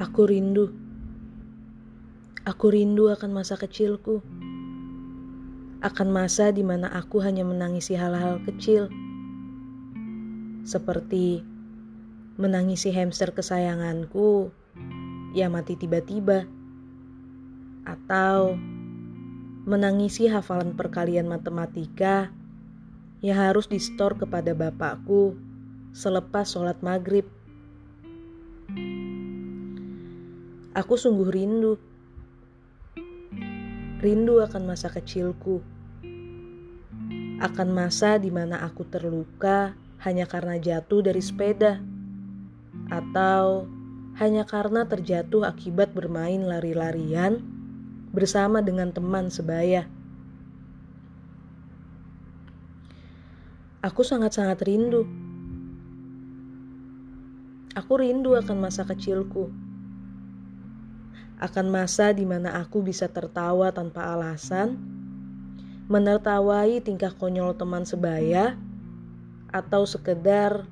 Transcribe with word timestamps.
Aku 0.00 0.24
rindu. 0.24 0.72
Aku 2.48 2.72
rindu 2.72 3.12
akan 3.12 3.36
masa 3.36 3.60
kecilku. 3.60 4.24
Akan 5.84 6.08
masa 6.08 6.48
di 6.48 6.64
mana 6.64 6.88
aku 6.88 7.20
hanya 7.20 7.44
menangisi 7.44 7.92
hal-hal 7.92 8.40
kecil. 8.48 8.88
Seperti 10.64 11.44
menangisi 12.40 12.88
hamster 12.88 13.36
kesayanganku 13.36 14.48
yang 15.36 15.52
mati 15.52 15.76
tiba-tiba. 15.76 16.48
Atau 17.84 18.56
menangisi 19.68 20.24
hafalan 20.24 20.72
perkalian 20.72 21.28
matematika 21.28 22.32
yang 23.20 23.36
harus 23.36 23.68
distor 23.68 24.16
kepada 24.16 24.56
bapakku 24.56 25.36
selepas 25.92 26.48
sholat 26.48 26.80
maghrib. 26.80 27.28
Aku 30.72 30.96
sungguh 30.96 31.28
rindu. 31.28 31.76
Rindu 34.00 34.40
akan 34.40 34.72
masa 34.72 34.88
kecilku. 34.88 35.60
Akan 37.44 37.76
masa 37.76 38.16
di 38.16 38.32
mana 38.32 38.64
aku 38.64 38.88
terluka 38.88 39.76
hanya 40.00 40.24
karena 40.24 40.56
jatuh 40.56 41.04
dari 41.04 41.20
sepeda. 41.20 41.76
Atau 42.88 43.68
hanya 44.16 44.48
karena 44.48 44.88
terjatuh 44.88 45.44
akibat 45.44 45.92
bermain 45.92 46.40
lari-larian 46.40 47.44
bersama 48.16 48.64
dengan 48.64 48.96
teman 48.96 49.28
sebaya. 49.28 49.84
Aku 53.84 54.00
sangat-sangat 54.00 54.56
rindu. 54.64 55.04
Aku 57.76 58.00
rindu 58.00 58.40
akan 58.40 58.56
masa 58.56 58.88
kecilku 58.88 59.52
akan 61.42 61.74
masa 61.74 62.14
di 62.14 62.22
mana 62.22 62.62
aku 62.62 62.86
bisa 62.86 63.10
tertawa 63.10 63.74
tanpa 63.74 64.14
alasan, 64.14 64.78
menertawai 65.90 66.78
tingkah 66.78 67.10
konyol 67.18 67.58
teman 67.58 67.82
sebaya, 67.82 68.54
atau 69.50 69.82
sekedar 69.82 70.62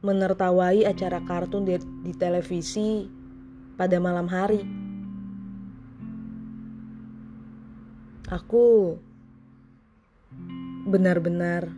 menertawai 0.00 0.88
acara 0.88 1.20
kartun 1.28 1.68
di, 1.68 1.76
di 2.08 2.12
televisi 2.16 3.04
pada 3.76 4.00
malam 4.00 4.26
hari. 4.32 4.64
Aku 8.32 8.96
benar-benar 10.88 11.68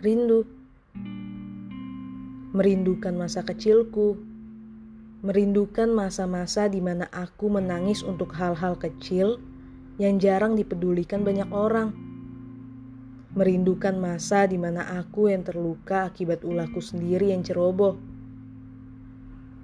rindu, 0.00 0.48
merindukan 2.56 3.12
masa 3.12 3.44
kecilku 3.44 4.33
merindukan 5.24 5.88
masa-masa 5.88 6.68
di 6.68 6.84
mana 6.84 7.08
aku 7.08 7.48
menangis 7.48 8.04
untuk 8.04 8.36
hal-hal 8.36 8.76
kecil 8.76 9.40
yang 9.96 10.20
jarang 10.20 10.52
dipedulikan 10.52 11.24
banyak 11.24 11.48
orang. 11.48 11.96
Merindukan 13.32 13.96
masa 13.96 14.44
di 14.44 14.60
mana 14.60 14.84
aku 15.00 15.32
yang 15.32 15.40
terluka 15.40 16.12
akibat 16.12 16.44
ulahku 16.44 16.84
sendiri 16.84 17.32
yang 17.32 17.40
ceroboh. 17.40 17.96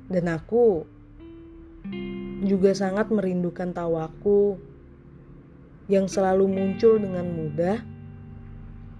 Dan 0.08 0.32
aku 0.32 0.88
juga 2.42 2.72
sangat 2.72 3.12
merindukan 3.12 3.70
tawaku 3.76 4.56
yang 5.92 6.08
selalu 6.08 6.48
muncul 6.50 6.96
dengan 6.96 7.28
mudah 7.28 7.78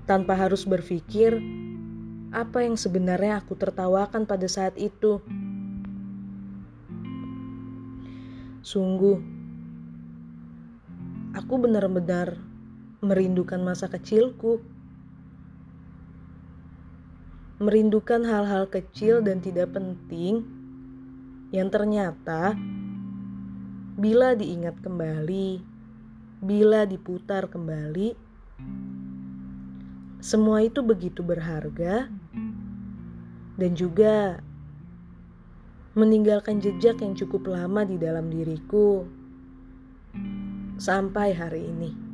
tanpa 0.05 0.36
harus 0.36 0.69
berpikir 0.69 1.41
apa 2.31 2.62
yang 2.62 2.77
sebenarnya 2.78 3.42
aku 3.42 3.56
tertawakan 3.56 4.28
pada 4.28 4.47
saat 4.47 4.77
itu. 4.78 5.19
Sungguh, 8.61 9.16
aku 11.32 11.54
benar-benar 11.56 12.37
merindukan 13.00 13.56
masa 13.65 13.88
kecilku. 13.88 14.60
Merindukan 17.56 18.20
hal-hal 18.20 18.69
kecil 18.69 19.25
dan 19.25 19.41
tidak 19.41 19.72
penting 19.72 20.44
yang 21.56 21.72
ternyata 21.72 22.53
bila 23.97 24.37
diingat 24.37 24.76
kembali, 24.84 25.65
bila 26.44 26.84
diputar 26.84 27.49
kembali, 27.49 28.12
semua 30.20 30.60
itu 30.60 30.84
begitu 30.84 31.25
berharga 31.25 32.12
dan 33.56 33.72
juga 33.72 34.44
meninggalkan 36.00 36.65
jejak 36.65 37.05
yang 37.05 37.12
cukup 37.12 37.53
lama 37.53 37.84
di 37.84 38.00
dalam 38.00 38.33
diriku 38.33 39.05
sampai 40.81 41.37
hari 41.37 41.69
ini. 41.69 42.09